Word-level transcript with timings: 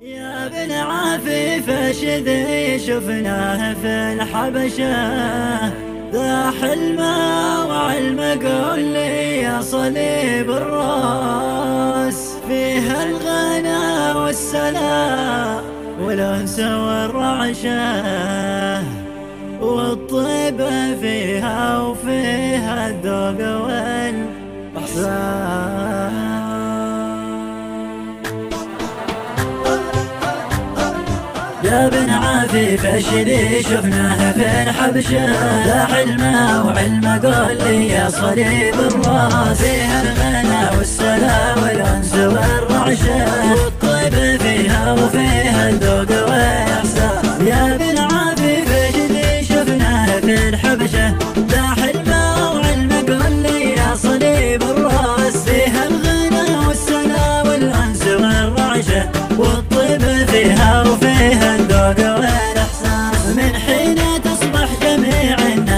يا 0.00 0.48
بن 0.48 0.72
عفيف 0.72 1.70
ذي 2.04 2.78
شفناه 2.78 3.74
في 3.74 3.86
الحبشة. 3.86 5.68
ذا 6.12 6.52
حلمه 6.60 7.66
وعلمه 7.66 8.30
قول 8.30 8.80
لي 8.80 9.38
يا 9.38 9.60
صليب 9.60 10.50
الراس. 10.50 12.36
فيها 12.48 13.04
الغنى 13.04 14.20
والسلام 14.20 15.64
والأنس 16.00 16.58
والرعشة. 16.58 17.86
والطيبة 19.60 20.94
فيها 21.00 21.80
وفيها 21.80 22.88
الذوق 22.88 24.05
يا 31.66 31.88
بن 31.88 32.10
عفيف 32.10 32.86
الشذي 32.86 33.62
شفناه 33.62 34.32
في 34.32 34.62
الحبشة 34.62 35.26
لا 35.66 35.86
حلمه 35.86 36.66
وعلمه 36.66 37.18
قول 37.22 37.56
لي 37.64 37.88
يا 37.88 38.08
صليب 38.08 38.74
الراس. 38.74 39.58
فيها 39.58 40.02
الغنى 40.02 40.78
والسلام 40.78 41.62
والأنس 41.62 42.14
والرعشة. 42.14 43.26
والطيب 43.54 44.40
فيها 44.42 44.92
وفيها 44.92 45.68
الذوق 45.68 45.85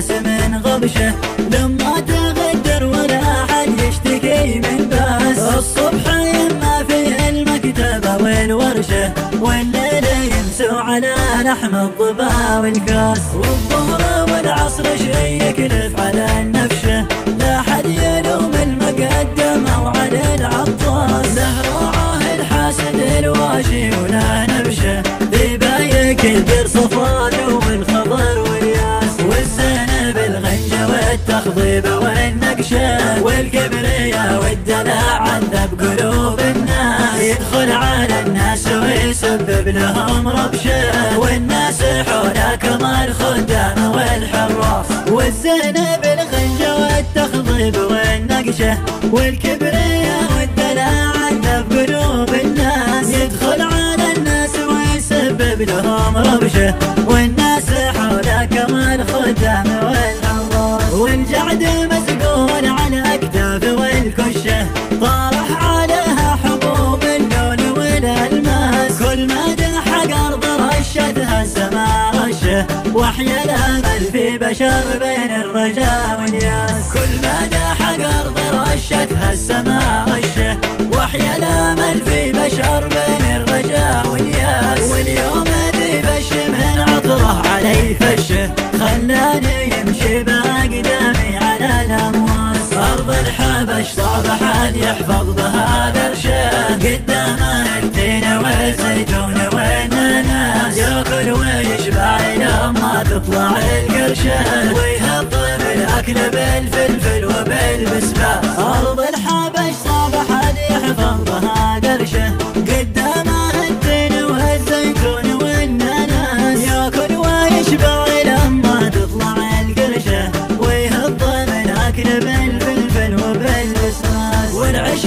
الناس 0.00 0.10
من 0.10 0.56
غبشه 0.64 1.14
لما 1.52 2.00
تغدر 2.00 2.84
ولا 2.84 3.20
أحد 3.44 3.68
يشتكي 3.78 4.60
من 4.60 4.88
بأس. 4.88 5.38
الصبح 5.38 6.14
يما 6.14 6.84
في 6.88 7.28
المكتبة 7.28 8.16
والورشة 8.24 9.12
والليل 9.40 10.04
يمسو 10.04 10.76
على 10.76 11.14
لحم 11.44 11.74
الضبا 11.76 12.58
والكاس. 12.58 13.20
والظهر 13.34 14.32
والعصر 14.32 14.84
شي 14.96 15.48
يكلف 15.48 16.00
على 16.00 16.40
النفشه 16.40 16.79
والتخضيب 31.40 31.84
والنقشة 31.84 33.22
والكبرياء 33.22 34.42
والدلع 34.42 35.02
عذب 35.20 35.80
قلوب 35.80 36.40
الناس. 36.40 37.20
يدخل 37.20 37.72
على 37.72 38.20
الناس 38.20 38.66
ويسبب 38.66 39.68
لهم 39.68 40.28
ربشة 40.28 41.18
والناس 41.18 41.82
حوله 41.82 42.54
كما 42.54 43.04
الخدام 43.04 43.90
والحراس. 43.90 44.86
والزينب 45.10 46.04
الغنجة 46.04 46.74
والتخضيب 46.80 47.76
والنقشة 47.76 48.78
والكبرياء 49.12 50.24
والدلع 50.36 50.90
عذب 51.20 51.72
قلوب 51.72 52.34
الناس. 52.44 53.08
يدخل 53.08 53.62
على 53.62 54.12
الناس 54.16 54.50
ويسبب 54.70 55.62
لهم 55.62 56.16
ربشه 56.16 56.74
والناس 57.06 57.70
حوله 57.96 58.44
كما 58.44 58.94
الخدام 58.94 59.66
والحراس. 59.66 60.19
والجعد 61.30 61.62
مسقول 61.62 62.66
على 62.66 63.14
أكتاف 63.14 63.62
والكشة 63.64 64.66
طارح 65.00 65.64
عليها 65.64 66.38
حبوب 66.44 67.04
اللون 67.04 67.70
والألماس. 67.70 68.98
كل 68.98 69.26
ما 69.26 69.54
دحق 69.54 70.26
أرض 70.26 70.44
رشتها 70.44 71.42
السماء 71.42 72.14
رشة 72.14 72.66
وحيا 72.94 73.44
الامل 73.44 74.04
في 74.12 74.38
بشر 74.38 74.82
بين 74.98 75.30
الرجاء 75.30 76.20
والياس. 76.20 76.92
كل 76.92 77.22
ما 77.22 77.46
دحق 77.46 78.00
أرض 78.20 78.38
رشتها 78.54 79.32
السماء 79.32 80.08
رشة 80.08 80.58
وحيا 80.98 81.36
الامل 81.36 82.00
في 82.04 82.32
بشر 82.32 82.88
بين 82.88 83.36
الرجاء 83.36 84.06
والياس. 84.06 84.90
واليوم 84.90 85.44
علي 87.60 87.94
فشة 87.94 88.54
خلاني 88.80 89.64
يمشي 89.64 90.22
الامواس 90.22 90.59
حبش 93.30 93.86
حد 94.42 94.76
يحفظ 94.76 95.30
بهذا 95.34 96.06
الرشاد 96.06 96.86
قدامه 96.86 97.78
الدين 97.82 98.24
والزيتون 98.24 99.38
والناس 99.52 100.76
يأكل 100.76 101.32
ويشبع 101.32 102.18
لما 102.36 103.04
تطلع 103.10 103.50
القرشه 103.50 104.72
ويهضم 104.74 105.62
الأكل 105.74 106.14
بالفلفل 106.14 107.24
وبالبسباس 107.24 108.58
أرض 108.58 109.00
الحبش 109.00 109.39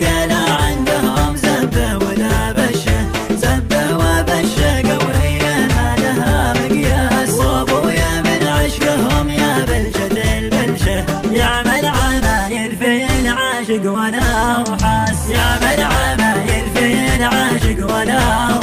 لقينا 0.00 0.44
عندهم 0.60 1.36
زبة 1.36 1.96
ولا 1.96 2.52
بشة. 2.52 3.00
زبة 3.30 3.96
وبشة 3.96 4.72
قوية 4.88 5.56
ما 5.74 5.96
لها 5.98 6.52
مقياس. 6.52 7.30
صابوا 7.30 7.90
يا 7.90 8.22
من 8.24 8.46
عشقهم 8.46 9.30
يا 9.30 9.64
بلجة 9.68 10.38
البلجة. 10.38 11.04
يا 11.32 11.44
عمايل 11.44 12.76
في 12.76 13.06
العاشق 13.20 13.90
ولا 13.92 14.58
وحاس 14.68 15.30
يا 15.30 15.48
من 15.62 15.80
عمايل 15.82 16.64
في 16.74 17.16
العاشق 17.16 17.94
ولا 17.94 18.55